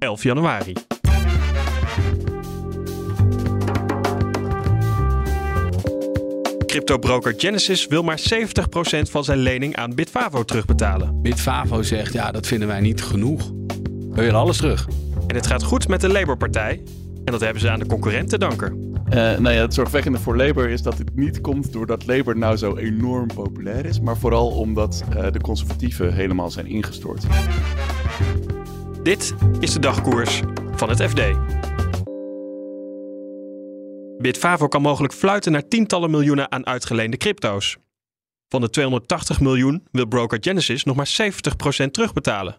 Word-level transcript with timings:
11 0.00 0.22
januari. 0.22 0.72
Cryptobroker 6.66 7.34
Genesis 7.36 7.86
wil 7.86 8.02
maar 8.02 8.20
70% 8.34 9.10
van 9.10 9.24
zijn 9.24 9.38
lening 9.38 9.76
aan 9.76 9.94
Bitfavo 9.94 10.44
terugbetalen. 10.44 11.22
Bitfavo 11.22 11.82
zegt, 11.82 12.12
ja, 12.12 12.30
dat 12.30 12.46
vinden 12.46 12.68
wij 12.68 12.80
niet 12.80 13.02
genoeg. 13.02 13.50
We 14.10 14.20
willen 14.20 14.40
alles 14.40 14.56
terug. 14.56 14.88
En 15.26 15.34
het 15.34 15.46
gaat 15.46 15.62
goed 15.62 15.88
met 15.88 16.00
de 16.00 16.08
Labour-partij. 16.08 16.82
En 17.24 17.32
dat 17.32 17.40
hebben 17.40 17.60
ze 17.60 17.70
aan 17.70 17.78
de 17.78 17.86
concurrent 17.86 18.28
te 18.28 18.38
danken. 18.38 18.88
Uh, 19.06 19.14
nou 19.14 19.50
ja, 19.50 19.60
het 19.60 19.74
zorgwekkende 19.74 20.18
voor 20.18 20.36
Labour 20.36 20.68
is 20.68 20.82
dat 20.82 20.98
het 20.98 21.16
niet 21.16 21.40
komt 21.40 21.72
doordat 21.72 22.06
Labour 22.06 22.38
nou 22.38 22.56
zo 22.56 22.76
enorm 22.76 23.26
populair 23.26 23.86
is, 23.86 24.00
maar 24.00 24.16
vooral 24.16 24.48
omdat 24.50 25.04
uh, 25.16 25.30
de 25.30 25.40
conservatieven 25.40 26.14
helemaal 26.14 26.50
zijn 26.50 26.66
ingestort. 26.66 27.26
Dit 29.02 29.34
is 29.60 29.72
de 29.72 29.78
dagkoers 29.78 30.42
van 30.72 30.88
het 30.88 31.02
FD. 31.02 31.20
Bitfavo 34.18 34.68
kan 34.68 34.82
mogelijk 34.82 35.12
fluiten 35.12 35.52
naar 35.52 35.68
tientallen 35.68 36.10
miljoenen 36.10 36.52
aan 36.52 36.66
uitgeleende 36.66 37.16
crypto's. 37.16 37.76
Van 38.48 38.60
de 38.60 38.70
280 38.70 39.40
miljoen 39.40 39.86
wil 39.92 40.06
broker 40.06 40.38
Genesis 40.40 40.84
nog 40.84 40.96
maar 40.96 41.32
70% 41.84 41.90
terugbetalen. 41.90 42.54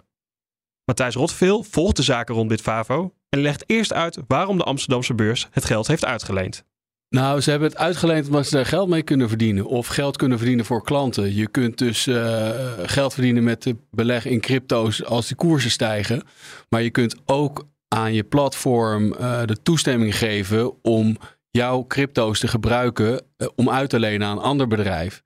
Matthijs 0.86 1.16
Rotveel 1.16 1.64
volgt 1.64 1.96
de 1.96 2.04
zaken 2.04 2.36
rond 2.36 2.48
Bitfavo 2.48 3.14
en 3.30 3.40
legt 3.40 3.64
eerst 3.70 3.94
uit 3.94 4.20
waarom 4.28 4.58
de 4.58 4.64
Amsterdamse 4.64 5.16
beurs 5.16 5.48
het 5.52 5.66
geld 5.66 5.88
heeft 5.88 6.06
uitgeleend. 6.06 6.64
Nou, 7.12 7.42
ze 7.42 7.50
hebben 7.50 7.70
het 7.70 7.78
uitgeleend 7.78 8.26
omdat 8.26 8.48
ze 8.48 8.56
daar 8.56 8.66
geld 8.66 8.90
mee 8.90 9.04
kunnen 9.04 9.30
verdienen. 9.30 9.66
Of 9.66 9.88
geld 9.88 10.18
kunnen 10.18 10.38
verdienen 10.38 10.66
voor 10.66 10.84
klanten. 10.84 11.36
Je 11.36 11.48
kunt 11.48 11.78
dus 11.78 12.08
uh, 12.08 12.50
geld 12.86 13.14
verdienen 13.14 13.44
met 13.44 13.74
beleg 13.90 14.26
in 14.26 14.40
crypto's 14.40 15.04
als 15.04 15.28
die 15.28 15.36
koersen 15.36 15.72
stijgen. 15.72 16.24
Maar 16.70 16.82
je 16.82 16.90
kunt 16.90 17.16
ook 17.26 17.68
aan 17.88 18.14
je 18.14 18.24
platform 18.24 19.14
uh, 19.14 19.46
de 19.46 19.62
toestemming 19.62 20.18
geven 20.18 20.84
om 20.84 21.18
jouw 21.50 21.86
crypto's 21.88 22.40
te 22.40 22.48
gebruiken 22.48 23.12
uh, 23.38 23.48
om 23.56 23.70
uit 23.70 23.90
te 23.90 24.00
lenen 24.00 24.28
aan 24.28 24.38
een 24.38 24.44
ander 24.44 24.68
bedrijf. 24.68 25.24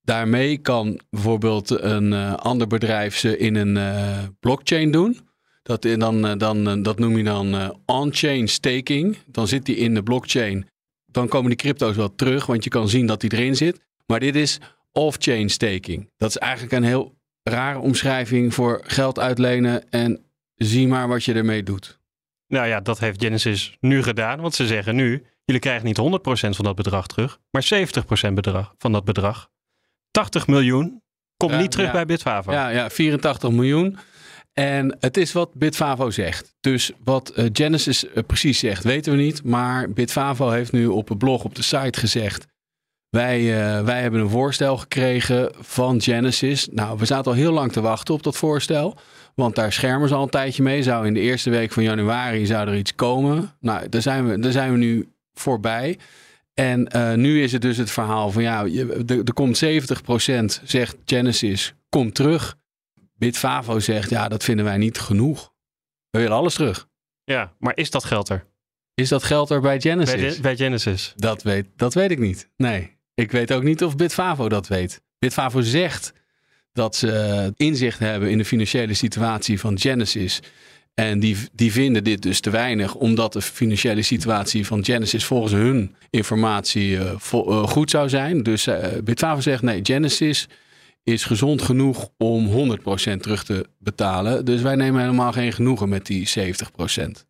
Daarmee 0.00 0.58
kan 0.58 1.00
bijvoorbeeld 1.10 1.70
een 1.70 2.12
ander 2.36 2.66
bedrijf 2.66 3.16
ze 3.16 3.38
in 3.38 3.54
een 3.54 3.78
blockchain 4.40 4.90
doen. 4.90 5.18
Dat, 5.62 5.82
dan, 5.82 6.38
dan, 6.38 6.82
dat 6.82 6.98
noem 6.98 7.16
je 7.16 7.24
dan 7.24 7.76
on-chain 7.86 8.48
staking. 8.48 9.18
Dan 9.26 9.48
zit 9.48 9.66
die 9.66 9.76
in 9.76 9.94
de 9.94 10.02
blockchain 10.02 10.70
dan 11.12 11.28
komen 11.28 11.48
die 11.48 11.58
crypto's 11.58 11.96
wel 11.96 12.14
terug, 12.14 12.46
want 12.46 12.64
je 12.64 12.70
kan 12.70 12.88
zien 12.88 13.06
dat 13.06 13.20
die 13.20 13.32
erin 13.32 13.56
zit. 13.56 13.80
Maar 14.06 14.20
dit 14.20 14.36
is 14.36 14.58
off-chain 14.92 15.48
staking. 15.48 16.10
Dat 16.16 16.28
is 16.28 16.36
eigenlijk 16.36 16.72
een 16.72 16.84
heel 16.84 17.14
rare 17.42 17.78
omschrijving 17.78 18.54
voor 18.54 18.80
geld 18.84 19.18
uitlenen 19.18 19.90
en 19.90 20.24
zie 20.56 20.88
maar 20.88 21.08
wat 21.08 21.24
je 21.24 21.34
ermee 21.34 21.62
doet. 21.62 22.00
Nou 22.46 22.66
ja, 22.66 22.80
dat 22.80 22.98
heeft 22.98 23.22
Genesis 23.22 23.76
nu 23.80 24.02
gedaan, 24.02 24.40
want 24.40 24.54
ze 24.54 24.66
zeggen 24.66 24.94
nu, 24.94 25.26
jullie 25.44 25.60
krijgen 25.60 25.86
niet 25.86 25.98
100% 25.98 26.56
van 26.56 26.64
dat 26.64 26.74
bedrag 26.74 27.06
terug, 27.06 27.38
maar 27.50 27.68
70% 28.28 28.32
bedrag, 28.32 28.74
van 28.78 28.92
dat 28.92 29.04
bedrag. 29.04 29.50
80 30.10 30.46
miljoen 30.46 31.02
komt 31.36 31.56
niet 31.56 31.70
terug 31.70 31.92
bij 31.92 32.04
Bitfavo. 32.04 32.52
Ja, 32.52 32.68
ja, 32.68 32.90
84 32.90 33.50
miljoen. 33.50 33.98
En 34.52 34.96
het 35.00 35.16
is 35.16 35.32
wat 35.32 35.54
Bitfavo 35.54 36.10
zegt. 36.10 36.54
Dus 36.60 36.90
wat 37.04 37.32
uh, 37.36 37.46
Genesis 37.52 38.04
uh, 38.04 38.10
precies 38.26 38.58
zegt, 38.58 38.84
weten 38.84 39.12
we 39.12 39.18
niet. 39.18 39.44
Maar 39.44 39.90
Bitfavo 39.90 40.50
heeft 40.50 40.72
nu 40.72 40.86
op 40.86 41.10
een 41.10 41.18
blog 41.18 41.44
op 41.44 41.54
de 41.54 41.62
site 41.62 41.98
gezegd. 41.98 42.46
Wij, 43.08 43.40
uh, 43.40 43.84
wij 43.84 44.00
hebben 44.02 44.20
een 44.20 44.28
voorstel 44.28 44.76
gekregen 44.76 45.52
van 45.60 46.00
Genesis. 46.00 46.68
Nou, 46.70 46.98
we 46.98 47.04
zaten 47.04 47.30
al 47.30 47.36
heel 47.36 47.52
lang 47.52 47.72
te 47.72 47.80
wachten 47.80 48.14
op 48.14 48.22
dat 48.22 48.36
voorstel. 48.36 48.98
Want 49.34 49.54
daar 49.54 49.72
schermen 49.72 50.08
ze 50.08 50.14
al 50.14 50.22
een 50.22 50.28
tijdje 50.28 50.62
mee. 50.62 50.82
Zou 50.82 51.06
in 51.06 51.14
de 51.14 51.20
eerste 51.20 51.50
week 51.50 51.72
van 51.72 51.82
januari 51.82 52.46
zou 52.46 52.68
er 52.68 52.76
iets 52.76 52.94
komen. 52.94 53.52
Nou, 53.60 53.88
daar 53.88 54.02
zijn 54.02 54.28
we, 54.28 54.38
daar 54.38 54.52
zijn 54.52 54.72
we 54.72 54.78
nu 54.78 55.08
voorbij. 55.34 55.98
En 56.54 56.88
nu 57.20 57.42
is 57.42 57.52
het 57.52 57.62
dus 57.62 57.76
het 57.76 57.90
verhaal 57.90 58.30
van 58.30 58.42
ja, 58.42 58.66
er, 59.06 59.32
komt 59.34 59.64
70% 59.64 59.68
zegt 60.64 60.96
Genesis, 61.04 61.74
kom 61.88 62.12
terug. 62.12 62.56
Bitfavo 63.22 63.78
zegt, 63.78 64.10
ja, 64.10 64.28
dat 64.28 64.44
vinden 64.44 64.64
wij 64.64 64.76
niet 64.76 64.98
genoeg. 64.98 65.52
We 66.10 66.18
willen 66.18 66.36
alles 66.36 66.54
terug. 66.54 66.88
Ja, 67.24 67.52
maar 67.58 67.76
is 67.76 67.90
dat 67.90 68.04
geld 68.04 68.28
er? 68.28 68.46
Is 68.94 69.08
dat 69.08 69.22
geld 69.22 69.50
er 69.50 69.60
bij 69.60 69.80
Genesis? 69.80 70.20
Bij, 70.20 70.40
bij 70.40 70.56
Genesis? 70.56 71.12
Dat 71.16 71.42
weet, 71.42 71.66
dat 71.76 71.94
weet 71.94 72.10
ik 72.10 72.18
niet. 72.18 72.48
Nee, 72.56 72.96
ik 73.14 73.30
weet 73.30 73.52
ook 73.52 73.62
niet 73.62 73.84
of 73.84 73.96
Bitfavo 73.96 74.48
dat 74.48 74.68
weet. 74.68 75.02
Bitfavo 75.18 75.60
zegt 75.60 76.12
dat 76.72 76.96
ze 76.96 77.52
inzicht 77.56 77.98
hebben 77.98 78.30
in 78.30 78.38
de 78.38 78.44
financiële 78.44 78.94
situatie 78.94 79.60
van 79.60 79.78
Genesis. 79.78 80.40
En 80.94 81.20
die, 81.20 81.36
die 81.52 81.72
vinden 81.72 82.04
dit 82.04 82.22
dus 82.22 82.40
te 82.40 82.50
weinig, 82.50 82.94
omdat 82.94 83.32
de 83.32 83.42
financiële 83.42 84.02
situatie 84.02 84.66
van 84.66 84.84
Genesis 84.84 85.24
volgens 85.24 85.52
hun 85.52 85.94
informatie 86.10 86.90
uh, 86.90 87.12
vo, 87.16 87.50
uh, 87.50 87.68
goed 87.68 87.90
zou 87.90 88.08
zijn. 88.08 88.42
Dus 88.42 88.66
uh, 88.66 88.86
Bitfavo 89.04 89.40
zegt 89.40 89.62
nee, 89.62 89.80
Genesis 89.82 90.48
is 91.02 91.24
gezond 91.24 91.62
genoeg 91.62 92.08
om 92.18 92.48
100% 92.48 93.20
terug 93.20 93.44
te 93.44 93.66
betalen. 93.78 94.44
Dus 94.44 94.62
wij 94.62 94.74
nemen 94.74 95.00
helemaal 95.00 95.32
geen 95.32 95.52
genoegen 95.52 95.88
met 95.88 96.06
die 96.06 96.28
70%. 96.28 97.24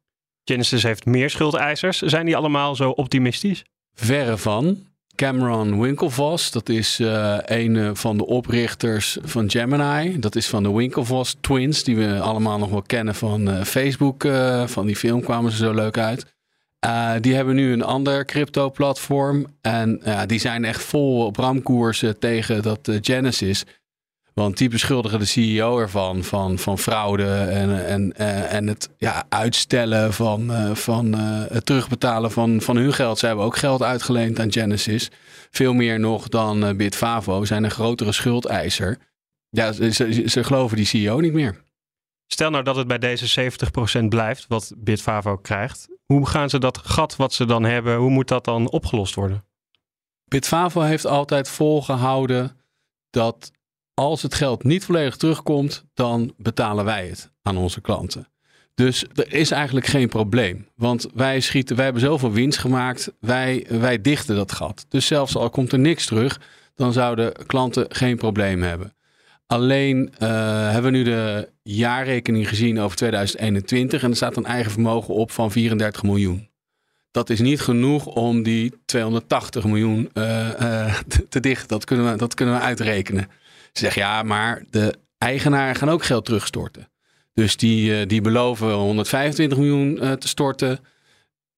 Genesis 0.45 0.83
heeft 0.83 1.07
meer 1.07 1.31
schuldeisers. 1.31 1.99
Zijn 1.99 2.27
die 2.27 2.37
allemaal 2.37 2.75
zo 2.77 2.91
optimistisch? 2.91 3.65
Verre 3.95 4.39
van. 4.39 4.91
Cameron 5.15 5.81
Winklevoss, 5.81 6.51
dat 6.51 6.69
is 6.69 7.01
uh, 7.01 7.39
een 7.43 7.97
van 7.97 8.17
de 8.17 8.27
oprichters 8.27 9.19
van 9.23 9.51
Gemini. 9.51 10.19
Dat 10.19 10.37
is 10.37 10.49
van 10.49 10.63
de 10.63 10.73
Winklevoss 10.73 11.37
Twins, 11.41 11.85
die 11.85 11.97
we 11.97 12.21
allemaal 12.21 12.59
nog 12.59 12.71
wel 12.71 12.83
kennen 12.83 13.15
van 13.15 13.49
uh, 13.49 13.63
Facebook. 13.63 14.25
Uh, 14.25 14.67
van 14.67 14.87
die 14.87 14.97
film 14.97 15.21
kwamen 15.21 15.51
ze 15.51 15.57
zo 15.57 15.73
leuk 15.73 15.99
uit. 15.99 16.32
Uh, 16.87 17.13
die 17.21 17.35
hebben 17.35 17.55
nu 17.55 17.73
een 17.73 17.83
ander 17.83 18.25
crypto-platform. 18.25 19.47
En 19.61 20.01
uh, 20.05 20.21
die 20.27 20.39
zijn 20.39 20.65
echt 20.65 20.83
vol 20.83 21.27
op 21.27 21.37
ramkoersen 21.37 22.19
tegen 22.19 22.63
dat 22.63 22.89
uh, 22.89 22.99
Genesis. 23.01 23.65
Want 24.35 24.59
die 24.59 24.69
beschuldigen 24.69 25.19
de 25.19 25.25
CEO 25.25 25.79
ervan 25.79 26.25
van, 26.25 26.59
van 26.59 26.79
fraude 26.79 27.35
en, 27.35 27.87
en, 27.87 28.17
en 28.49 28.67
het 28.67 28.89
ja, 28.99 29.25
uitstellen 29.29 30.13
van, 30.13 30.51
van 30.77 31.13
het 31.53 31.67
terugbetalen 31.67 32.31
van, 32.31 32.61
van 32.61 32.77
hun 32.77 32.93
geld. 32.93 33.19
Ze 33.19 33.27
hebben 33.27 33.45
ook 33.45 33.57
geld 33.57 33.83
uitgeleend 33.83 34.41
aan 34.41 34.53
Genesis. 34.53 35.11
Veel 35.51 35.73
meer 35.73 36.01
nog 36.01 36.29
dan 36.29 36.77
Bitfavo. 36.77 37.45
Zijn 37.45 37.65
een 37.65 37.71
grotere 37.71 38.13
schuldeiser. 38.13 38.99
Ja, 39.51 39.73
ze, 39.73 39.91
ze, 39.93 40.23
ze 40.27 40.45
geloven 40.45 40.77
die 40.77 40.87
CEO 40.87 41.21
niet 41.21 41.33
meer. 41.33 41.63
Stel 42.27 42.51
nou 42.51 42.65
dat 42.65 42.77
het 42.77 42.87
bij 42.87 42.99
deze 42.99 43.51
70% 44.03 44.05
blijft, 44.09 44.45
wat 44.49 44.73
Bitfavo 44.77 45.37
krijgt. 45.37 45.89
Hoe 46.05 46.27
gaan 46.27 46.51
ze 46.51 46.59
dat 46.59 46.79
gat 46.79 47.17
wat 47.17 47.33
ze 47.33 47.45
dan 47.45 47.65
hebben, 47.65 47.97
hoe 47.97 48.11
moet 48.11 48.29
dat 48.29 48.45
dan 48.45 48.71
opgelost 48.71 49.15
worden? 49.15 49.45
Bitfavo 50.25 50.81
heeft 50.81 51.07
altijd 51.07 51.49
volgehouden 51.49 52.61
dat 53.11 53.51
als 53.95 54.23
het 54.23 54.35
geld 54.35 54.65
niet 54.65 54.85
volledig 54.85 55.17
terugkomt, 55.17 55.85
dan 55.95 56.35
betalen 56.37 56.85
wij 56.85 57.09
het 57.09 57.33
aan 57.43 57.57
onze 57.57 57.81
klanten. 57.81 58.27
Dus 58.75 59.05
er 59.15 59.33
is 59.33 59.51
eigenlijk 59.51 59.87
geen 59.87 60.09
probleem. 60.09 60.69
Want 60.77 61.07
wij 61.15 61.41
schieten, 61.41 61.77
wij 61.77 61.85
hebben 61.85 62.03
zoveel 62.03 62.33
winst 62.33 62.59
gemaakt, 62.59 63.13
wij, 63.21 63.67
wij 63.69 64.01
dichten 64.01 64.37
dat 64.37 64.53
gat. 64.53 64.87
Dus 64.89 65.07
zelfs 65.07 65.37
al 65.37 65.51
komt 65.51 65.73
er 65.73 65.79
niks 65.79 66.07
terug, 66.07 66.41
dan 66.75 66.93
zouden 66.93 67.47
klanten 67.47 67.87
geen 67.89 68.17
probleem 68.17 68.63
hebben. 68.63 68.95
Alleen 69.53 70.13
uh, 70.23 70.29
hebben 70.71 70.93
we 70.93 70.99
nu 70.99 71.05
de 71.05 71.49
jaarrekening 71.63 72.49
gezien 72.49 72.81
over 72.81 72.97
2021 72.97 74.03
en 74.03 74.11
er 74.11 74.17
staat 74.17 74.37
een 74.37 74.45
eigen 74.45 74.73
vermogen 74.73 75.15
op 75.15 75.31
van 75.31 75.51
34 75.51 76.03
miljoen. 76.03 76.49
Dat 77.11 77.31
is 77.31 77.41
niet 77.41 77.61
genoeg 77.61 78.07
om 78.07 78.43
die 78.43 78.73
280 78.85 79.65
miljoen 79.65 80.11
uh, 80.15 80.95
te, 81.09 81.29
te 81.29 81.41
dichten. 81.41 81.69
Dat 81.69 81.85
kunnen, 81.85 82.13
we, 82.13 82.19
dat 82.19 82.35
kunnen 82.35 82.55
we 82.55 82.61
uitrekenen. 82.61 83.29
Ze 83.63 83.71
zeggen 83.73 84.03
ja, 84.03 84.23
maar 84.23 84.65
de 84.71 84.95
eigenaren 85.19 85.75
gaan 85.75 85.91
ook 85.91 86.05
geld 86.05 86.25
terugstorten. 86.25 86.89
Dus 87.35 87.57
die, 87.57 88.07
die 88.07 88.21
beloven 88.21 88.73
125 88.73 89.59
miljoen 89.59 90.19
te 90.19 90.29
storten. 90.29 90.79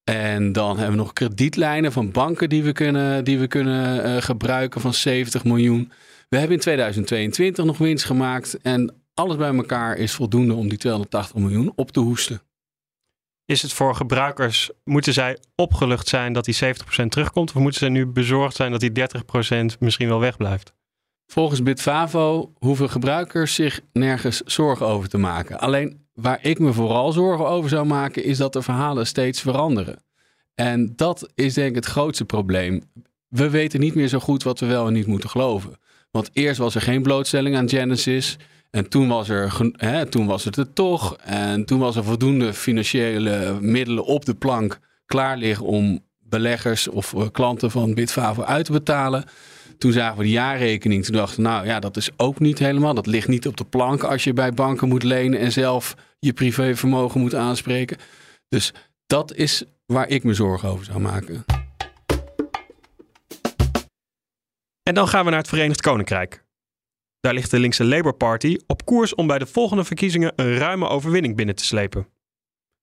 En 0.03 0.51
dan 0.51 0.77
hebben 0.77 0.97
we 0.97 1.03
nog 1.03 1.13
kredietlijnen 1.13 1.91
van 1.91 2.11
banken 2.11 2.49
die 2.49 2.63
we 2.63 2.71
kunnen, 2.71 3.23
die 3.23 3.39
we 3.39 3.47
kunnen 3.47 4.23
gebruiken 4.23 4.81
van 4.81 4.93
70 4.93 5.43
miljoen. 5.43 5.91
We 6.35 6.41
hebben 6.41 6.57
in 6.59 6.63
2022 6.63 7.65
nog 7.65 7.77
winst 7.77 8.05
gemaakt 8.05 8.57
en 8.61 9.01
alles 9.13 9.35
bij 9.35 9.55
elkaar 9.55 9.97
is 9.97 10.13
voldoende 10.13 10.53
om 10.53 10.69
die 10.69 10.77
280 10.77 11.35
miljoen 11.35 11.73
op 11.75 11.91
te 11.91 11.99
hoesten. 11.99 12.41
Is 13.45 13.61
het 13.61 13.73
voor 13.73 13.95
gebruikers, 13.95 14.69
moeten 14.83 15.13
zij 15.13 15.37
opgelucht 15.55 16.07
zijn 16.07 16.33
dat 16.33 16.45
die 16.45 16.55
70% 16.55 17.07
terugkomt? 17.07 17.49
Of 17.49 17.61
moeten 17.61 17.79
ze 17.79 17.89
nu 17.89 18.05
bezorgd 18.05 18.55
zijn 18.55 18.71
dat 18.71 18.79
die 18.79 18.91
30% 18.91 19.77
misschien 19.79 20.07
wel 20.07 20.19
wegblijft? 20.19 20.73
Volgens 21.27 21.63
Bitfavo 21.63 22.53
hoeven 22.57 22.89
gebruikers 22.89 23.53
zich 23.53 23.81
nergens 23.93 24.41
zorgen 24.41 24.87
over 24.87 25.09
te 25.09 25.17
maken. 25.17 25.59
Alleen 25.59 26.07
waar 26.13 26.39
ik 26.41 26.59
me 26.59 26.73
vooral 26.73 27.11
zorgen 27.11 27.47
over 27.47 27.69
zou 27.69 27.85
maken, 27.85 28.23
is 28.23 28.37
dat 28.37 28.53
de 28.53 28.61
verhalen 28.61 29.07
steeds 29.07 29.41
veranderen. 29.41 30.03
En 30.55 30.93
dat 30.95 31.31
is 31.35 31.53
denk 31.53 31.69
ik 31.69 31.75
het 31.75 31.85
grootste 31.85 32.25
probleem. 32.25 32.83
We 33.27 33.49
weten 33.49 33.79
niet 33.79 33.95
meer 33.95 34.07
zo 34.07 34.19
goed 34.19 34.43
wat 34.43 34.59
we 34.59 34.65
wel 34.65 34.87
en 34.87 34.93
niet 34.93 35.07
moeten 35.07 35.29
geloven. 35.29 35.83
Want 36.15 36.29
eerst 36.33 36.57
was 36.57 36.75
er 36.75 36.81
geen 36.81 37.01
blootstelling 37.01 37.55
aan 37.55 37.69
Genesis. 37.69 38.37
En 38.71 38.89
toen 38.89 39.07
was, 39.07 39.29
er, 39.29 39.71
hè, 39.71 40.05
toen 40.05 40.25
was 40.25 40.43
het 40.43 40.57
er 40.57 40.73
toch. 40.73 41.17
En 41.17 41.65
toen 41.65 41.79
was 41.79 41.95
er 41.95 42.03
voldoende 42.03 42.53
financiële 42.53 43.57
middelen 43.61 44.05
op 44.05 44.25
de 44.25 44.33
plank 44.33 44.79
klaar 45.05 45.37
liggen 45.37 45.65
om 45.65 45.99
beleggers 46.19 46.87
of 46.87 47.13
eh, 47.13 47.25
klanten 47.31 47.71
van 47.71 47.93
Bitfavo 47.93 48.43
uit 48.43 48.65
te 48.65 48.71
betalen. 48.71 49.23
Toen 49.77 49.91
zagen 49.91 50.17
we 50.17 50.23
de 50.23 50.29
jaarrekening. 50.29 51.05
Toen 51.05 51.15
dachten 51.15 51.35
we, 51.35 51.49
nou 51.49 51.65
ja, 51.65 51.79
dat 51.79 51.97
is 51.97 52.09
ook 52.17 52.39
niet 52.39 52.59
helemaal. 52.59 52.93
Dat 52.93 53.07
ligt 53.07 53.27
niet 53.27 53.47
op 53.47 53.57
de 53.57 53.65
plank 53.65 54.03
als 54.03 54.23
je 54.23 54.33
bij 54.33 54.53
banken 54.53 54.87
moet 54.87 55.03
lenen 55.03 55.39
en 55.39 55.51
zelf 55.51 55.95
je 56.19 56.33
privévermogen 56.33 57.21
moet 57.21 57.35
aanspreken. 57.35 57.97
Dus 58.49 58.73
dat 59.07 59.33
is 59.33 59.63
waar 59.85 60.07
ik 60.09 60.23
me 60.23 60.33
zorgen 60.33 60.69
over 60.69 60.85
zou 60.85 60.99
maken. 60.99 61.54
En 64.87 64.93
dan 64.93 65.07
gaan 65.07 65.23
we 65.23 65.29
naar 65.29 65.39
het 65.39 65.47
Verenigd 65.47 65.81
Koninkrijk. 65.81 66.45
Daar 67.19 67.33
ligt 67.33 67.51
de 67.51 67.59
linkse 67.59 67.85
Labour 67.85 68.15
Party 68.15 68.57
op 68.67 68.85
koers 68.85 69.15
om 69.15 69.27
bij 69.27 69.39
de 69.39 69.45
volgende 69.45 69.83
verkiezingen 69.83 70.33
een 70.35 70.57
ruime 70.57 70.87
overwinning 70.87 71.35
binnen 71.35 71.55
te 71.55 71.65
slepen. 71.65 72.07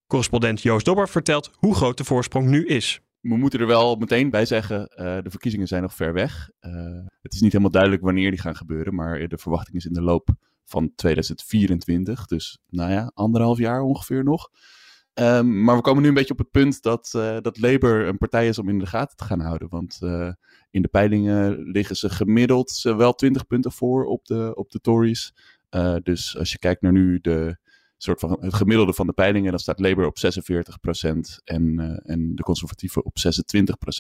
Correspondent 0.07 0.63
Joost 0.63 0.85
Dobber 0.85 1.09
vertelt 1.09 1.51
hoe 1.57 1.75
groot 1.75 1.97
de 1.97 2.05
voorsprong 2.05 2.49
nu 2.49 2.67
is. 2.67 3.01
We 3.21 3.37
moeten 3.37 3.61
er 3.61 3.67
wel 3.67 3.97
meteen 3.97 4.31
bij 4.31 4.45
zeggen, 4.45 4.81
uh, 4.81 4.97
de 5.23 5.31
verkiezingen 5.31 5.67
zijn 5.67 5.83
nog 5.83 5.95
ver 5.95 6.13
weg. 6.13 6.51
Uh, 6.61 6.73
het 7.23 7.33
is 7.35 7.41
niet 7.41 7.53
helemaal 7.53 7.73
duidelijk 7.73 8.03
wanneer 8.03 8.31
die 8.31 8.41
gaan 8.41 8.57
gebeuren, 8.57 8.95
maar 8.95 9.29
de 9.29 9.39
verwachting 9.39 9.77
is 9.77 9.87
in 9.87 9.93
de 9.93 10.03
loop 10.03 10.29
van 10.65 10.93
2024. 10.95 12.27
Dus 12.27 12.59
nou 12.69 12.91
ja, 12.91 13.11
anderhalf 13.15 13.59
jaar 13.59 13.81
ongeveer 13.81 14.25
nog. 14.25 14.49
Um, 15.15 15.65
maar 15.65 15.77
we 15.77 15.83
komen 15.83 16.03
nu 16.03 16.09
een 16.09 16.15
beetje 16.15 16.33
op 16.33 16.39
het 16.39 16.51
punt 16.51 16.83
dat, 16.83 17.13
uh, 17.17 17.37
dat 17.41 17.61
Labour 17.61 18.07
een 18.07 18.19
partij 18.19 18.49
is 18.49 18.59
om 18.59 18.69
in 18.69 18.79
de 18.79 18.87
gaten 18.87 19.17
te 19.17 19.25
gaan 19.25 19.41
houden. 19.41 19.69
Want 19.69 19.99
uh, 20.03 20.33
in 20.71 20.83
de 20.83 20.89
peilingen 20.89 21.63
liggen 21.63 21.97
ze 21.97 22.11
gemiddeld 22.11 22.81
wel 22.83 23.13
20 23.13 23.47
punten 23.47 23.73
voor 23.73 24.05
op 24.05 24.25
de, 24.25 24.53
op 24.55 24.71
de 24.71 24.81
Tories. 24.81 25.35
Uh, 25.71 25.97
dus 26.03 26.39
als 26.39 26.53
je 26.53 26.59
kijkt 26.59 26.83
naar 26.83 26.93
nu 26.93 27.19
de 27.21 27.57
soort 27.97 28.21
van 28.21 28.37
het 28.41 28.55
gemiddelde 28.55 28.93
van 28.93 29.07
de 29.07 29.13
peilingen, 29.13 29.51
dan 29.51 29.61
staat 29.61 29.81
Labour 29.81 30.09
op 30.09 30.19
46% 30.19 31.43
en, 31.45 31.79
en 32.05 32.35
de 32.35 32.43
conservatieven 32.43 33.05
op 33.05 33.17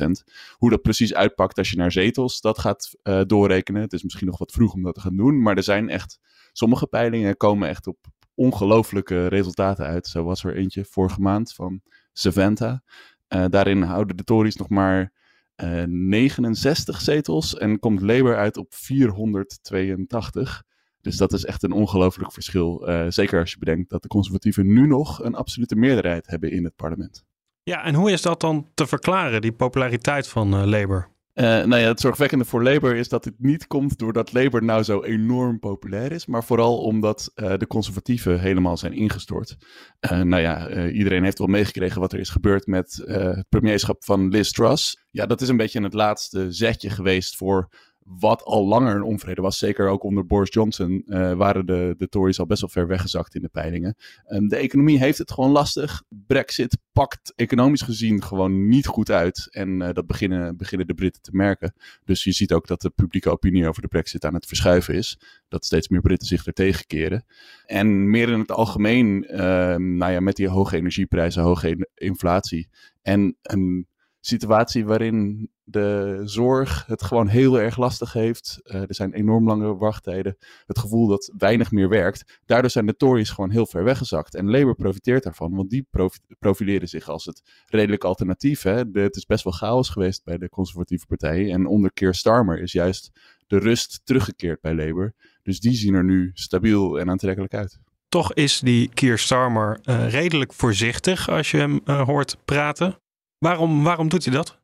26%. 0.03 0.07
Hoe 0.53 0.71
dat 0.71 0.83
precies 0.83 1.15
uitpakt 1.15 1.59
als 1.59 1.71
je 1.71 1.77
naar 1.77 1.93
zetels 1.93 2.41
dat 2.41 2.59
gaat 2.59 2.97
doorrekenen. 3.27 3.83
Het 3.83 3.93
is 3.93 4.03
misschien 4.03 4.27
nog 4.27 4.39
wat 4.39 4.53
vroeg 4.53 4.73
om 4.73 4.83
dat 4.83 4.95
te 4.95 5.01
gaan 5.01 5.17
doen, 5.17 5.43
maar 5.43 5.57
er 5.57 5.63
zijn 5.63 5.89
echt 5.89 6.19
sommige 6.53 6.87
peilingen 6.87 7.37
komen 7.37 7.69
echt 7.69 7.87
op 7.87 7.99
ongelooflijke 8.35 9.27
resultaten 9.27 9.87
uit. 9.87 10.07
Zo 10.07 10.25
was 10.25 10.45
er 10.45 10.57
eentje 10.57 10.85
vorige 10.85 11.21
maand 11.21 11.53
van 11.53 11.81
Savanta. 12.13 12.83
Uh, 13.29 13.45
daarin 13.49 13.83
houden 13.83 14.17
de 14.17 14.25
Tories 14.25 14.57
nog 14.57 14.69
maar 14.69 15.13
uh, 15.57 15.83
69 15.87 17.01
zetels 17.01 17.57
en 17.57 17.79
komt 17.79 18.01
Labour 18.01 18.37
uit 18.37 18.57
op 18.57 18.75
482. 18.75 20.63
Dus 21.01 21.17
dat 21.17 21.33
is 21.33 21.45
echt 21.45 21.63
een 21.63 21.73
ongelooflijk 21.73 22.33
verschil. 22.33 22.89
Uh, 22.89 23.05
zeker 23.09 23.41
als 23.41 23.51
je 23.51 23.59
bedenkt 23.59 23.91
dat 23.91 24.03
de 24.03 24.09
conservatieven 24.09 24.73
nu 24.73 24.87
nog 24.87 25.25
een 25.25 25.35
absolute 25.35 25.77
meerderheid 25.77 26.27
hebben 26.27 26.51
in 26.51 26.65
het 26.65 26.77
parlement. 26.77 27.25
Ja, 27.63 27.85
en 27.85 27.95
hoe 27.95 28.11
is 28.11 28.23
dat 28.23 28.41
dan 28.41 28.69
te 28.75 28.87
verklaren, 28.87 29.41
die 29.41 29.53
populariteit 29.53 30.29
van 30.29 30.69
Labour? 30.69 31.12
Uh, 31.35 31.45
nou 31.45 31.77
ja, 31.77 31.89
het 31.89 32.01
zorgwekkende 32.01 32.45
voor 32.45 32.63
Labour 32.63 32.97
is 32.97 33.09
dat 33.09 33.25
het 33.25 33.35
niet 33.39 33.67
komt 33.67 33.99
doordat 33.99 34.33
Labour 34.33 34.65
nou 34.65 34.83
zo 34.83 35.03
enorm 35.03 35.59
populair 35.59 36.13
is, 36.13 36.27
maar 36.27 36.45
vooral 36.45 36.79
omdat 36.79 37.33
uh, 37.35 37.57
de 37.57 37.67
conservatieven 37.67 38.41
helemaal 38.41 38.77
zijn 38.77 38.93
ingestort. 38.93 39.57
Uh, 40.01 40.21
nou 40.21 40.43
ja, 40.43 40.89
iedereen 40.89 41.25
heeft 41.25 41.39
wel 41.39 41.47
meegekregen 41.47 42.01
wat 42.01 42.13
er 42.13 42.19
is 42.19 42.31
gebeurd 42.31 42.67
met 42.67 43.03
het 43.07 43.49
premierschap 43.49 44.05
van 44.05 44.29
Liz 44.29 44.51
Truss. 44.51 45.07
Ja, 45.11 45.27
dat 45.27 45.41
is 45.41 45.49
een 45.49 45.57
beetje 45.57 45.83
het 45.83 45.95
laatste 45.95 46.53
zetje 46.53 46.91
geweest 46.91 47.37
voor 47.37 47.69
wat 48.05 48.45
al 48.45 48.67
langer 48.67 48.97
een 48.97 49.03
onvrede 49.03 49.41
was. 49.41 49.59
Zeker 49.59 49.89
ook 49.89 50.03
onder 50.03 50.27
Boris 50.27 50.53
Johnson 50.53 51.03
uh, 51.07 51.33
waren 51.33 51.67
de, 51.67 51.95
de 51.99 52.09
Tories 52.09 52.39
al 52.39 52.47
best 52.47 52.61
wel 52.61 52.71
ver 52.71 52.87
weggezakt 52.87 53.35
in 53.35 53.43
de 53.43 53.49
peilingen. 53.49 53.97
Um, 54.29 54.49
de 54.49 54.57
economie 54.57 54.99
heeft 54.99 55.19
het 55.19 55.33
gewoon 55.33 55.51
lastig. 55.51 56.03
Brexit 56.09 56.79
pakt 56.93 57.33
economisch 57.37 57.83
gezien 57.83 58.23
gewoon 58.23 58.69
niet 58.69 58.87
goed 58.87 59.11
uit. 59.11 59.49
En 59.51 59.81
uh, 59.81 59.89
dat 59.93 60.07
beginnen, 60.07 60.57
beginnen 60.57 60.87
de 60.87 60.95
Britten 60.95 61.23
te 61.23 61.31
merken. 61.33 61.75
Dus 62.05 62.25
je 62.25 62.33
ziet 62.33 62.53
ook 62.53 62.67
dat 62.67 62.81
de 62.81 62.91
publieke 62.91 63.31
opinie 63.31 63.69
over 63.69 63.83
de 63.83 63.89
Brexit 63.89 64.25
aan 64.25 64.35
het 64.35 64.47
verschuiven 64.47 64.95
is. 64.95 65.19
Dat 65.49 65.65
steeds 65.65 65.89
meer 65.89 66.01
Britten 66.01 66.29
zich 66.29 66.47
er 66.47 66.53
tegenkeren. 66.53 67.25
En 67.67 68.11
meer 68.11 68.29
in 68.29 68.39
het 68.39 68.53
algemeen, 68.53 69.27
uh, 69.31 69.39
nou 69.77 70.13
ja, 70.13 70.21
met 70.21 70.37
die 70.37 70.49
hoge 70.49 70.77
energieprijzen, 70.77 71.43
hoge 71.43 71.89
inflatie. 71.95 72.69
En 73.03 73.37
een 73.43 73.87
situatie 74.21 74.85
waarin 74.85 75.51
de 75.65 76.21
zorg 76.25 76.87
het 76.87 77.03
gewoon 77.03 77.29
heel 77.29 77.61
erg 77.61 77.77
lastig 77.77 78.13
heeft. 78.13 78.61
Uh, 78.63 78.75
er 78.75 78.95
zijn 78.95 79.13
enorm 79.13 79.47
lange 79.47 79.77
wachttijden. 79.77 80.37
Het 80.67 80.79
gevoel 80.79 81.07
dat 81.07 81.33
weinig 81.39 81.71
meer 81.71 81.89
werkt. 81.89 82.41
Daardoor 82.45 82.71
zijn 82.71 82.87
de 82.87 82.97
Tories 82.97 83.31
gewoon 83.31 83.51
heel 83.51 83.67
ver 83.67 83.85
weggezakt. 83.85 84.35
En 84.35 84.51
Labour 84.51 84.75
profiteert 84.75 85.23
daarvan, 85.23 85.55
want 85.55 85.71
die 85.71 85.87
prof 85.91 86.19
profileren 86.39 86.89
zich 86.89 87.09
als 87.09 87.25
het 87.25 87.43
redelijk 87.67 88.05
alternatief. 88.05 88.63
Hè? 88.63 88.83
Het 88.93 89.17
is 89.17 89.27
best 89.27 89.45
wel 89.45 89.53
chaos 89.53 89.89
geweest 89.89 90.25
bij 90.25 90.39
de 90.39 90.49
conservatieve 90.49 91.07
partijen. 91.07 91.53
En 91.53 91.67
onder 91.67 91.93
Keir 91.93 92.15
Starmer 92.15 92.61
is 92.61 92.73
juist 92.73 93.11
de 93.47 93.59
rust 93.59 94.01
teruggekeerd 94.05 94.61
bij 94.61 94.75
Labour. 94.75 95.15
Dus 95.43 95.61
die 95.61 95.75
zien 95.75 95.95
er 95.95 96.05
nu 96.05 96.31
stabiel 96.35 96.99
en 96.99 97.11
aantrekkelijk 97.11 97.55
uit. 97.55 97.79
Toch 98.09 98.35
is 98.35 98.61
die 98.61 98.91
Keir 98.95 99.19
Starmer 99.19 99.81
uh, 99.85 100.11
redelijk 100.11 100.53
voorzichtig 100.53 101.29
als 101.29 101.51
je 101.51 101.57
hem 101.57 101.81
uh, 101.85 102.03
hoort 102.03 102.37
praten. 102.45 102.99
Waarom, 103.39 103.83
waarom 103.83 104.09
doet 104.09 104.25
hij 104.25 104.35
dat? 104.35 104.62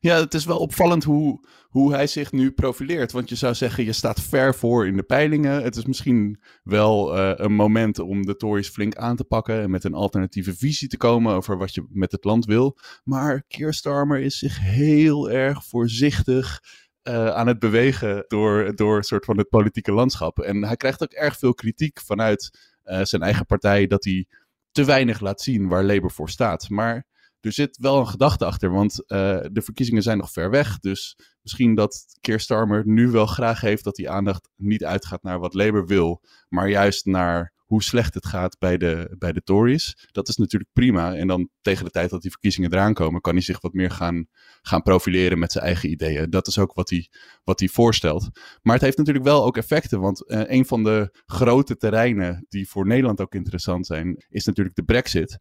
Ja, 0.00 0.16
het 0.20 0.34
is 0.34 0.44
wel 0.44 0.58
opvallend 0.58 1.04
hoe, 1.04 1.48
hoe 1.68 1.92
hij 1.92 2.06
zich 2.06 2.32
nu 2.32 2.50
profileert. 2.50 3.12
Want 3.12 3.28
je 3.28 3.34
zou 3.34 3.54
zeggen, 3.54 3.84
je 3.84 3.92
staat 3.92 4.20
ver 4.20 4.54
voor 4.54 4.86
in 4.86 4.96
de 4.96 5.02
peilingen. 5.02 5.62
Het 5.62 5.76
is 5.76 5.84
misschien 5.84 6.40
wel 6.62 7.18
uh, 7.18 7.32
een 7.34 7.54
moment 7.54 7.98
om 7.98 8.26
de 8.26 8.36
Tories 8.36 8.68
flink 8.68 8.96
aan 8.96 9.16
te 9.16 9.24
pakken 9.24 9.60
en 9.60 9.70
met 9.70 9.84
een 9.84 9.94
alternatieve 9.94 10.54
visie 10.54 10.88
te 10.88 10.96
komen 10.96 11.34
over 11.34 11.58
wat 11.58 11.74
je 11.74 11.86
met 11.88 12.12
het 12.12 12.24
land 12.24 12.44
wil. 12.44 12.78
Maar 13.04 13.42
Keir 13.48 13.74
Starmer 13.74 14.20
is 14.20 14.38
zich 14.38 14.58
heel 14.60 15.30
erg 15.30 15.64
voorzichtig 15.64 16.60
uh, 17.02 17.28
aan 17.28 17.46
het 17.46 17.58
bewegen 17.58 18.24
door, 18.28 18.76
door 18.76 19.04
soort 19.04 19.24
van 19.24 19.38
het 19.38 19.48
politieke 19.48 19.92
landschap. 19.92 20.38
En 20.38 20.64
hij 20.64 20.76
krijgt 20.76 21.02
ook 21.02 21.12
erg 21.12 21.38
veel 21.38 21.54
kritiek 21.54 22.00
vanuit 22.00 22.58
uh, 22.84 23.00
zijn 23.02 23.22
eigen 23.22 23.46
partij 23.46 23.86
dat 23.86 24.04
hij 24.04 24.26
te 24.70 24.84
weinig 24.84 25.20
laat 25.20 25.40
zien 25.40 25.68
waar 25.68 25.84
Labour 25.84 26.10
voor 26.10 26.30
staat. 26.30 26.68
Maar 26.68 27.06
er 27.42 27.52
zit 27.52 27.76
wel 27.80 27.98
een 27.98 28.08
gedachte 28.08 28.44
achter, 28.44 28.70
want 28.70 28.92
uh, 28.92 29.06
de 29.52 29.62
verkiezingen 29.62 30.02
zijn 30.02 30.18
nog 30.18 30.32
ver 30.32 30.50
weg. 30.50 30.78
Dus 30.78 31.18
misschien 31.42 31.74
dat 31.74 32.04
Keir 32.20 32.40
Starmer 32.40 32.82
nu 32.86 33.08
wel 33.08 33.26
graag 33.26 33.60
heeft 33.60 33.84
dat 33.84 33.96
die 33.96 34.10
aandacht 34.10 34.48
niet 34.56 34.84
uitgaat 34.84 35.22
naar 35.22 35.38
wat 35.38 35.54
Labour 35.54 35.86
wil, 35.86 36.22
maar 36.48 36.68
juist 36.68 37.06
naar 37.06 37.52
hoe 37.72 37.82
slecht 37.82 38.14
het 38.14 38.26
gaat 38.26 38.58
bij 38.58 38.76
de, 38.76 39.14
bij 39.18 39.32
de 39.32 39.42
Tories. 39.42 40.08
Dat 40.10 40.28
is 40.28 40.36
natuurlijk 40.36 40.70
prima. 40.72 41.14
En 41.14 41.26
dan 41.26 41.48
tegen 41.60 41.84
de 41.84 41.90
tijd 41.90 42.10
dat 42.10 42.22
die 42.22 42.30
verkiezingen 42.30 42.72
eraan 42.72 42.94
komen, 42.94 43.20
kan 43.20 43.32
hij 43.32 43.42
zich 43.42 43.60
wat 43.60 43.72
meer 43.72 43.90
gaan, 43.90 44.26
gaan 44.62 44.82
profileren 44.82 45.38
met 45.38 45.52
zijn 45.52 45.64
eigen 45.64 45.90
ideeën. 45.90 46.30
Dat 46.30 46.46
is 46.46 46.58
ook 46.58 46.72
wat 46.72 46.90
hij, 46.90 47.08
wat 47.44 47.60
hij 47.60 47.68
voorstelt. 47.68 48.28
Maar 48.62 48.74
het 48.74 48.82
heeft 48.82 48.96
natuurlijk 48.98 49.24
wel 49.24 49.44
ook 49.44 49.56
effecten, 49.56 50.00
want 50.00 50.24
uh, 50.26 50.40
een 50.44 50.66
van 50.66 50.82
de 50.82 51.22
grote 51.26 51.76
terreinen 51.76 52.46
die 52.48 52.68
voor 52.68 52.86
Nederland 52.86 53.20
ook 53.20 53.34
interessant 53.34 53.86
zijn, 53.86 54.24
is 54.28 54.44
natuurlijk 54.44 54.76
de 54.76 54.84
Brexit. 54.84 55.38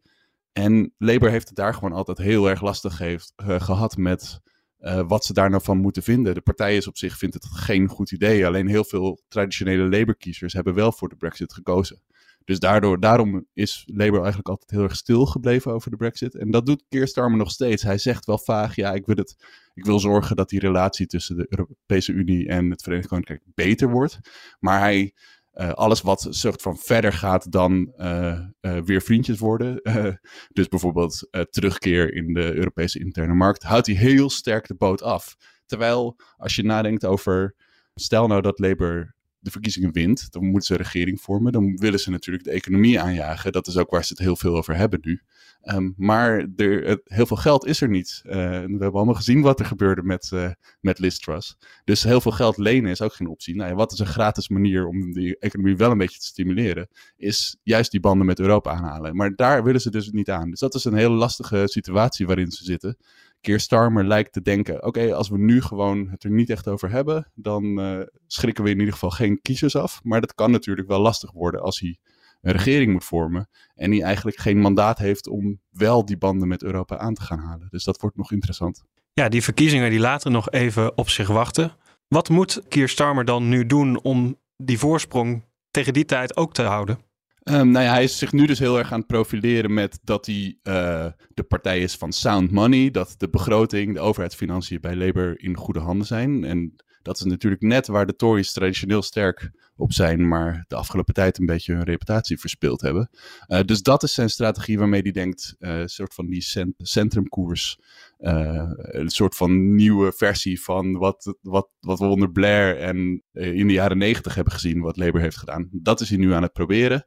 En 0.54 0.94
Labour 0.98 1.32
heeft 1.32 1.48
het 1.48 1.58
daar 1.58 1.74
gewoon 1.74 1.92
altijd 1.92 2.18
heel 2.18 2.50
erg 2.50 2.62
lastig 2.62 2.98
heeft, 2.98 3.34
uh, 3.38 3.60
gehad 3.60 3.98
met 3.98 4.40
uh, 4.80 5.08
wat 5.08 5.26
ze 5.26 5.34
daar 5.34 5.50
nou 5.50 5.64
van 5.64 5.78
moeten 5.78 6.04
vinden. 6.04 6.34
De 6.34 6.42
partij 6.42 6.76
is 6.76 6.88
op 6.88 6.98
zich 6.98 7.18
vindt 7.18 7.36
het 7.36 7.46
geen 7.46 7.88
goed 7.88 8.12
idee. 8.12 8.46
Alleen 8.46 8.68
heel 8.68 8.84
veel 8.84 9.22
traditionele 9.28 9.84
Labour-kiezers 9.84 10.54
hebben 10.54 10.74
wel 10.74 10.92
voor 10.92 11.10
de 11.10 11.16
Brexit 11.16 11.54
gekozen. 11.54 12.02
Dus 12.46 12.60
daardoor, 12.60 13.00
daarom 13.00 13.46
is 13.54 13.84
Labour 13.86 14.20
eigenlijk 14.20 14.48
altijd 14.48 14.72
heel 14.72 14.84
erg 14.84 14.96
stil 14.96 15.26
gebleven 15.26 15.74
over 15.74 15.92
de 15.92 15.98
Brexit. 15.98 16.36
En 16.36 16.52
dat 16.52 16.66
doet 16.66 16.84
Keir 16.90 17.08
Starmer 17.08 17.38
nog 17.38 17.52
steeds. 17.52 17.84
Hij 17.84 17.98
zegt 17.98 18.26
wel 18.26 18.38
vaag, 18.38 18.76
ja, 18.76 18.94
ik 18.94 19.06
wil, 19.06 19.16
het, 19.16 19.36
ik 19.74 19.86
wil 19.86 20.00
zorgen 20.00 20.36
dat 20.36 20.50
die 20.50 20.60
relatie 20.60 21.08
tussen 21.08 21.38
de 21.38 21.46
Europese 21.50 22.12
Unie 22.12 22.48
en 22.48 22.70
het 22.70 22.82
Verenigd 22.82 23.08
Koninkrijk 23.08 23.42
beter 23.54 23.90
wordt. 23.90 24.20
Maar 24.60 24.80
hij 24.80 25.14
uh, 25.54 25.72
alles 25.72 26.02
wat 26.02 26.28
soort 26.30 26.62
van 26.62 26.78
verder 26.78 27.14
gaat 27.14 27.52
dan 27.52 27.94
uh, 27.98 28.40
uh, 28.62 28.78
weer 28.82 29.02
vriendjes 29.02 29.40
worden. 29.40 29.82
dus 30.58 30.68
bijvoorbeeld 30.68 31.28
terugkeer 31.50 32.14
in 32.14 32.34
de 32.34 32.54
Europese 32.54 33.00
interne 33.00 33.34
markt. 33.34 33.64
Houdt 33.64 33.88
hij 33.88 33.96
heel 33.96 34.30
sterk 34.30 34.68
de 34.68 34.76
boot 34.76 35.02
af. 35.02 35.36
Terwijl 35.66 36.16
als 36.38 36.56
je 36.56 36.64
nadenkt 36.64 37.06
over. 37.06 37.56
Stel 37.96 38.28
nou 38.28 38.42
dat 38.42 38.60
Labour 38.60 39.16
de 39.42 39.52
verkiezingen 39.52 39.92
wint, 39.92 40.32
dan 40.32 40.44
moeten 40.44 40.62
ze 40.62 40.74
een 40.74 40.80
regering 40.80 41.22
vormen. 41.22 41.52
Dan 41.52 41.78
willen 41.78 42.00
ze 42.00 42.10
natuurlijk 42.10 42.44
de 42.44 42.52
economie 42.52 43.00
aanjagen. 43.00 43.52
Dat 43.52 43.68
is 43.68 43.78
ook 43.78 43.90
waar 43.90 44.06
ze 44.06 44.14
het 44.14 44.22
heel 44.22 44.36
veel 44.36 44.58
over 44.58 44.76
hebben 44.76 45.00
nu. 45.02 45.22
Um, 45.64 45.94
maar 45.98 46.48
er, 46.56 47.02
heel 47.04 47.26
veel 47.26 47.38
geld 47.38 47.66
is 47.66 47.82
er 47.82 47.90
niet. 47.90 48.22
Uh, 48.26 48.32
we 48.34 48.38
hebben 48.68 48.94
allemaal 48.94 49.14
gezien 49.14 49.42
wat 49.42 49.60
er 49.60 49.66
gebeurde 49.66 50.04
met, 50.04 50.32
uh, 50.34 50.50
met 50.80 51.00
Liz 51.00 51.18
Truss. 51.18 51.58
Dus 51.84 52.04
heel 52.04 52.22
veel 52.22 52.32
geld 52.32 52.58
lenen 52.58 52.92
is 52.92 53.02
ook 53.02 53.14
geen 53.14 53.28
optie. 53.28 53.56
Nou 53.56 53.76
wat 53.76 53.92
is 53.92 54.00
een 54.00 54.06
gratis 54.06 54.50
manier 54.50 54.88
om 54.88 55.14
die 55.14 55.38
economie 55.40 55.78
wel 55.78 55.92
een 55.92 55.98
beetje 55.98 56.20
te 56.20 56.26
stimuleren? 56.26 56.88
Is 57.18 57.58
juist 57.64 57.92
die 57.92 58.00
banden 58.00 58.26
met 58.26 58.40
Europa 58.40 58.72
aanhalen. 58.72 59.16
Maar 59.16 59.36
daar 59.36 59.64
willen 59.64 59.82
ze 59.82 59.92
dus 59.92 60.10
niet 60.12 60.30
aan. 60.30 60.50
Dus 60.50 60.60
dat 60.60 60.76
is 60.76 60.86
een 60.86 60.94
hele 60.94 61.16
lastige 61.16 61.62
situatie 61.66 62.26
waarin 62.26 62.52
ze 62.52 62.64
zitten. 62.64 62.98
Keer 63.42 63.60
Starmer 63.60 64.04
lijkt 64.08 64.34
te 64.34 64.42
denken: 64.42 64.86
oké, 64.86 65.16
als 65.16 65.30
we 65.30 65.38
nu 65.38 65.62
gewoon 65.62 66.08
het 66.10 66.24
er 66.24 66.32
niet 66.32 66.50
echt 66.50 66.68
over 66.68 66.92
hebben, 66.92 67.32
dan 67.36 67.80
uh, 67.80 68.02
schrikken 68.28 68.64
we 68.64 68.70
in 68.70 68.80
ieder 68.80 68.94
geval 68.94 69.10
geen 69.10 69.42
kiezers 69.42 69.76
af. 69.76 70.00
Maar 70.04 70.22
dat 70.22 70.34
kan 70.34 70.52
natuurlijk 70.52 70.88
wel 70.88 71.00
lastig 71.00 71.32
worden 71.32 71.62
als 71.62 71.80
hij 71.80 71.98
een 72.42 72.52
regering 72.52 72.92
moet 72.92 73.04
vormen. 73.04 73.50
En 73.76 73.92
die 73.92 74.04
eigenlijk 74.04 74.38
geen 74.38 74.58
mandaat 74.60 74.98
heeft 74.98 75.28
om 75.28 75.60
wel 75.70 76.06
die 76.06 76.18
banden 76.18 76.48
met 76.48 76.64
Europa 76.64 76.98
aan 76.98 77.14
te 77.14 77.22
gaan 77.22 77.40
halen. 77.40 77.68
Dus 77.70 77.84
dat 77.84 78.02
wordt 78.02 78.18
nog 78.18 78.32
interessant. 78.32 78.84
Ja, 79.14 79.30
die 79.30 79.44
verkiezingen 79.44 79.90
die 79.90 80.00
laten 80.00 80.32
nog 80.32 80.50
even 80.52 80.98
op 80.98 81.10
zich 81.10 81.28
wachten. 81.28 81.72
Wat 82.08 82.30
moet 82.30 82.62
Keir 82.68 82.90
Starmer 82.90 83.26
dan 83.26 83.50
nu 83.50 83.66
doen 83.66 84.02
om 84.02 84.40
die 84.58 84.80
voorsprong 84.80 85.44
tegen 85.72 85.94
die 85.94 86.06
tijd 86.06 86.38
ook 86.38 86.54
te 86.54 86.62
houden? 86.62 87.00
Um, 87.44 87.72
nou 87.72 87.86
ja, 87.86 87.92
hij 87.92 88.04
is 88.04 88.18
zich 88.18 88.32
nu 88.32 88.46
dus 88.46 88.60
heel 88.60 88.78
erg 88.78 88.92
aan 88.92 89.00
het 89.00 89.08
profileren 89.08 89.74
met 89.74 90.00
dat 90.04 90.26
hij 90.26 90.58
uh, 90.64 91.06
de 91.34 91.44
partij 91.44 91.80
is 91.80 91.96
van 91.96 92.12
sound 92.12 92.52
money. 92.52 92.92
Dat 92.92 93.16
de 93.18 93.30
begroting, 93.30 93.94
de 93.94 94.00
overheidsfinanciën 94.00 94.82
bij 94.82 94.96
Labour 94.96 95.40
in 95.40 95.58
goede 95.58 95.80
handen 95.80 96.08
zijn. 96.08 96.44
En 96.44 96.76
dat 97.02 97.18
is 97.18 97.24
natuurlijk 97.24 97.62
net 97.62 97.88
waar 97.88 98.06
de 98.06 98.16
Tories 98.16 98.54
traditioneel 98.54 99.02
sterk 99.02 99.52
op 99.76 99.94
zijn, 99.94 100.28
maar 100.28 100.66
de 100.68 100.76
afgelopen 100.76 101.14
tijd 101.14 101.38
een 101.38 101.46
beetje 101.46 101.74
hun 101.74 101.84
reputatie 101.84 102.40
verspeeld 102.40 102.82
hebben. 102.82 103.10
Uh, 103.48 103.60
dus 103.66 103.82
dat 103.82 104.04
is 104.04 104.14
zijn 104.14 104.30
strategie 104.30 104.78
waarmee 104.78 105.02
hij 105.02 105.12
denkt, 105.12 105.56
uh, 105.60 105.80
een 105.80 105.90
soort 105.90 106.14
van 106.14 106.28
die 106.28 106.42
cent 106.42 106.74
centrumkoers, 106.78 107.80
een 108.18 109.10
soort 109.10 109.36
van 109.36 109.76
nieuwe 109.76 110.12
versie 110.12 110.62
van 110.62 110.98
wat, 110.98 111.38
wat, 111.42 111.70
wat 111.80 112.00
we 112.00 112.06
onder 112.06 112.32
Blair 112.32 112.78
en 112.78 113.24
in 113.32 113.68
de 113.68 113.74
jaren 113.74 113.98
negentig 113.98 114.36
hebben 114.36 114.54
gezien, 114.54 114.82
wat 114.82 114.98
Labour 114.98 115.22
heeft 115.22 115.38
gedaan. 115.38 115.70
Dat 115.72 116.02
is 116.02 116.10
hij 116.10 116.18
nu 116.18 116.34
aan 116.34 116.44
het 116.44 116.54
proberen. 116.54 117.06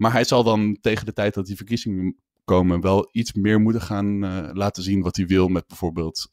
Maar 0.00 0.12
hij 0.12 0.24
zal 0.24 0.44
dan 0.44 0.78
tegen 0.80 1.06
de 1.06 1.12
tijd 1.12 1.34
dat 1.34 1.46
die 1.46 1.56
verkiezingen 1.56 2.16
komen 2.44 2.80
wel 2.80 3.08
iets 3.12 3.32
meer 3.32 3.60
moeten 3.60 3.82
gaan 3.82 4.18
laten 4.56 4.82
zien 4.82 5.02
wat 5.02 5.16
hij 5.16 5.26
wil 5.26 5.48
met 5.48 5.66
bijvoorbeeld 5.66 6.28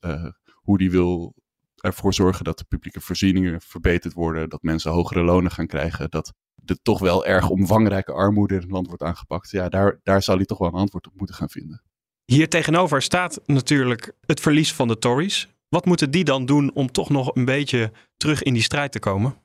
hoe 0.54 0.82
hij 0.82 0.90
wil 0.92 1.36
ervoor 1.78 2.14
zorgen 2.14 2.44
dat 2.44 2.58
de 2.58 2.64
publieke 2.64 3.02
voorzieningen 3.02 3.62
verbeterd 3.62 4.14
worden, 4.14 4.50
dat 4.50 4.62
mensen 4.62 4.92
hogere 4.92 5.24
lonen 5.24 5.52
gaan 5.52 5.68
krijgen, 5.68 6.10
dat 6.10 6.34
de 6.56 6.82
toch 6.82 7.00
wel 7.00 7.26
erg 7.26 7.50
omvangrijke 7.50 8.12
armoede 8.12 8.54
in 8.54 8.62
het 8.62 8.72
land 8.72 8.88
wordt 8.88 9.04
aangepakt. 9.04 9.50
Ja, 9.50 9.70
daar, 9.70 10.00
daar 10.04 10.24
zal 10.24 10.36
hij 10.36 10.46
toch 10.46 10.58
wel 10.58 10.68
een 10.68 10.74
antwoord 10.74 11.08
op 11.08 11.14
moeten 11.16 11.36
gaan 11.36 11.50
vinden. 11.50 11.84
Hier 12.26 12.50
tegenover 12.50 13.02
staat 13.02 13.40
natuurlijk 13.46 14.14
het 14.26 14.40
verlies 14.40 14.74
van 14.74 14.88
de 14.88 14.98
Tories. 14.98 15.48
Wat 15.70 15.86
moeten 15.86 16.12
die 16.12 16.24
dan 16.24 16.46
doen 16.46 16.74
om 16.74 16.92
toch 16.92 17.10
nog 17.10 17.36
een 17.36 17.46
beetje 17.46 17.92
terug 18.18 18.44
in 18.44 18.54
die 18.54 18.64
strijd 18.64 18.92
te 18.92 19.00
komen? 19.00 19.36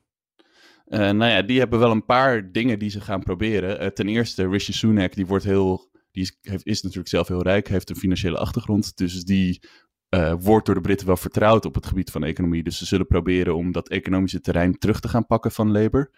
Uh, 0.93 0.99
nou 0.99 1.31
ja, 1.31 1.41
die 1.41 1.59
hebben 1.59 1.79
wel 1.79 1.91
een 1.91 2.05
paar 2.05 2.51
dingen 2.51 2.79
die 2.79 2.89
ze 2.89 3.01
gaan 3.01 3.23
proberen. 3.23 3.81
Uh, 3.81 3.87
ten 3.87 4.07
eerste, 4.07 4.47
Rishi 4.47 4.73
Sunak, 4.73 5.13
die 5.13 5.25
wordt 5.25 5.43
heel 5.43 5.91
die 6.13 6.23
is, 6.23 6.37
heeft, 6.41 6.65
is, 6.65 6.81
natuurlijk 6.81 7.09
zelf 7.09 7.27
heel 7.27 7.41
rijk, 7.41 7.67
heeft 7.67 7.89
een 7.89 7.95
financiële 7.95 8.37
achtergrond. 8.37 8.97
Dus 8.97 9.23
die 9.23 9.61
uh, 10.09 10.33
wordt 10.39 10.65
door 10.65 10.75
de 10.75 10.81
Britten 10.81 11.07
wel 11.07 11.17
vertrouwd 11.17 11.65
op 11.65 11.75
het 11.75 11.85
gebied 11.85 12.11
van 12.11 12.23
economie. 12.23 12.63
Dus 12.63 12.77
ze 12.77 12.85
zullen 12.85 13.07
proberen 13.07 13.55
om 13.55 13.71
dat 13.71 13.89
economische 13.89 14.39
terrein 14.39 14.77
terug 14.77 14.99
te 14.99 15.07
gaan 15.07 15.25
pakken 15.25 15.51
van 15.51 15.71
Labour. 15.71 16.11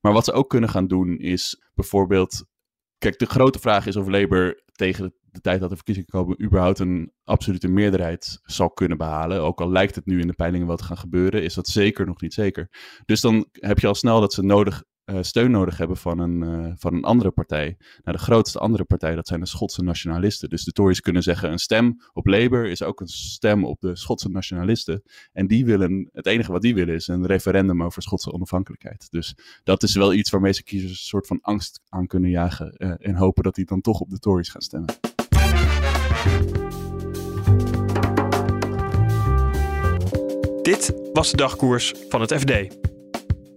Maar 0.00 0.12
wat 0.12 0.24
ze 0.24 0.32
ook 0.32 0.48
kunnen 0.48 0.68
gaan 0.68 0.86
doen 0.86 1.18
is 1.18 1.62
bijvoorbeeld. 1.74 2.44
Kijk, 2.98 3.18
de 3.18 3.26
grote 3.26 3.58
vraag 3.58 3.86
is 3.86 3.96
of 3.96 4.08
Labour 4.08 4.62
tegen 4.80 5.14
de 5.30 5.40
tijd 5.40 5.60
dat 5.60 5.68
de 5.68 5.74
verkiezingen 5.74 6.10
komen, 6.10 6.42
überhaupt 6.42 6.78
een 6.78 7.12
absolute 7.24 7.68
meerderheid 7.68 8.40
zal 8.42 8.70
kunnen 8.70 8.98
behalen. 8.98 9.40
Ook 9.40 9.60
al 9.60 9.70
lijkt 9.70 9.94
het 9.94 10.06
nu 10.06 10.20
in 10.20 10.26
de 10.26 10.32
peilingen 10.32 10.66
wat 10.66 10.78
te 10.78 10.84
gaan 10.84 10.98
gebeuren, 10.98 11.42
is 11.42 11.54
dat 11.54 11.68
zeker 11.68 12.06
nog 12.06 12.20
niet 12.20 12.34
zeker. 12.34 12.68
Dus 13.04 13.20
dan 13.20 13.48
heb 13.52 13.78
je 13.78 13.86
al 13.86 13.94
snel 13.94 14.20
dat 14.20 14.32
ze 14.32 14.42
nodig 14.42 14.84
uh, 15.10 15.18
steun 15.20 15.50
nodig 15.50 15.76
hebben 15.76 15.96
van 15.96 16.18
een, 16.18 16.42
uh, 16.42 16.72
van 16.76 16.94
een 16.94 17.04
andere 17.04 17.30
partij. 17.30 17.76
Nou, 18.04 18.16
de 18.16 18.22
grootste 18.22 18.58
andere 18.58 18.84
partij, 18.84 19.14
dat 19.14 19.26
zijn 19.26 19.40
de 19.40 19.46
Schotse 19.46 19.82
nationalisten. 19.82 20.48
Dus 20.48 20.64
de 20.64 20.72
Tories 20.72 21.00
kunnen 21.00 21.22
zeggen, 21.22 21.52
een 21.52 21.58
stem 21.58 22.00
op 22.12 22.26
Labour 22.26 22.66
is 22.66 22.82
ook 22.82 23.00
een 23.00 23.08
stem 23.08 23.64
op 23.64 23.80
de 23.80 23.96
Schotse 23.96 24.28
nationalisten. 24.28 25.02
En 25.32 25.46
die 25.46 25.64
willen, 25.64 26.08
het 26.12 26.26
enige 26.26 26.52
wat 26.52 26.62
die 26.62 26.74
willen 26.74 26.94
is 26.94 27.08
een 27.08 27.26
referendum 27.26 27.82
over 27.82 28.02
Schotse 28.02 28.32
onafhankelijkheid. 28.32 29.06
Dus 29.10 29.34
dat 29.62 29.82
is 29.82 29.94
wel 29.94 30.12
iets 30.12 30.30
waarmee 30.30 30.52
ze 30.52 30.62
kiezers 30.62 30.90
een 30.90 30.96
soort 30.96 31.26
van 31.26 31.38
angst 31.40 31.80
aan 31.88 32.06
kunnen 32.06 32.30
jagen. 32.30 32.74
Uh, 32.78 32.92
en 32.98 33.14
hopen 33.14 33.42
dat 33.42 33.54
die 33.54 33.64
dan 33.64 33.80
toch 33.80 34.00
op 34.00 34.10
de 34.10 34.18
Tories 34.18 34.48
gaan 34.48 34.62
stemmen. 34.62 34.94
Dit 40.62 40.94
was 41.12 41.30
de 41.30 41.36
dagkoers 41.36 41.94
van 42.08 42.20
het 42.20 42.34
FD. 42.34 42.88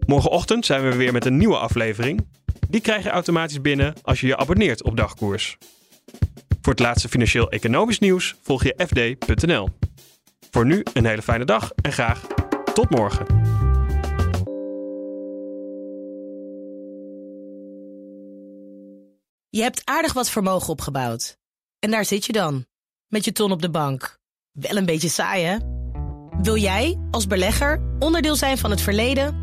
Morgenochtend 0.06 0.66
zijn 0.66 0.90
we 0.90 0.96
weer 0.96 1.14
met 1.14 1.26
een 1.26 1.38
nieuwe 1.38 1.58
aflevering. 1.58 2.28
Die 2.70 2.82
krijg 2.82 3.04
je 3.04 3.10
automatisch 3.10 3.62
binnen 3.62 3.94
als 4.02 4.22
je 4.22 4.28
je 4.28 4.38
abonneert 4.38 4.84
op 4.84 4.98
Dagkoers. 4.98 5.58
Voor 6.62 6.74
het 6.74 6.82
laatste 6.82 7.10
financieel-economisch 7.10 8.00
nieuws 8.00 8.36
volg 8.42 8.64
je 8.64 8.76
fd.nl. 8.88 9.70
Voor 10.52 10.66
nu 10.66 10.84
een 10.94 11.06
hele 11.06 11.22
fijne 11.22 11.46
dag 11.46 11.72
en 11.82 11.92
graag 11.92 12.28
tot 12.74 12.90
morgen. 12.90 13.26
Je 19.50 19.62
hebt 19.62 19.82
aardig 19.84 20.14
wat 20.14 20.30
vermogen 20.30 20.70
opgebouwd. 20.70 21.38
En 21.80 21.92
daar 21.92 22.06
zit 22.06 22.26
je 22.26 22.34
dan, 22.34 22.66
met 23.08 23.26
je 23.26 23.32
ton 23.32 23.52
op 23.52 23.62
de 23.62 23.70
bank. 23.70 24.20
Wel 24.52 24.78
een 24.78 24.86
beetje 24.86 25.10
saai, 25.10 25.44
hè? 25.44 25.58
Wil 26.42 26.58
jij, 26.58 27.00
als 27.12 27.28
belegger, 27.28 27.82
onderdeel 28.00 28.36
zijn 28.36 28.58
van 28.58 28.72
het 28.72 28.82
verleden 28.82 29.43